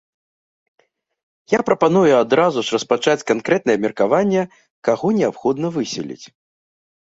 [1.55, 4.43] Я прапаную адразу ж распачаць канкрэтнае абмеркаванне,
[4.91, 6.21] каго неабходна выселіць.